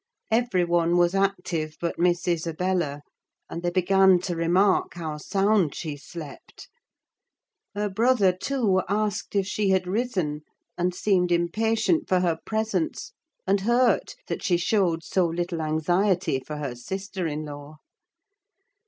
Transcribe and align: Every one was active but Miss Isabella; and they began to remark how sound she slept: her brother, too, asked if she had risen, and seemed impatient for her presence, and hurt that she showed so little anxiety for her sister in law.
Every 0.31 0.65
one 0.65 0.97
was 0.97 1.13
active 1.13 1.77
but 1.79 1.99
Miss 1.99 2.27
Isabella; 2.27 3.03
and 3.51 3.61
they 3.61 3.69
began 3.69 4.17
to 4.21 4.35
remark 4.35 4.95
how 4.95 5.17
sound 5.17 5.75
she 5.75 5.95
slept: 5.95 6.69
her 7.75 7.87
brother, 7.87 8.33
too, 8.35 8.81
asked 8.89 9.35
if 9.35 9.45
she 9.45 9.69
had 9.69 9.85
risen, 9.85 10.41
and 10.75 10.95
seemed 10.95 11.31
impatient 11.31 12.09
for 12.09 12.21
her 12.21 12.39
presence, 12.43 13.13
and 13.45 13.61
hurt 13.61 14.15
that 14.25 14.41
she 14.43 14.57
showed 14.57 15.03
so 15.03 15.27
little 15.27 15.61
anxiety 15.61 16.39
for 16.39 16.57
her 16.57 16.73
sister 16.73 17.27
in 17.27 17.45
law. 17.45 17.75